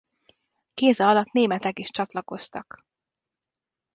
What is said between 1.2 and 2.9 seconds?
németek is csatlakoztak.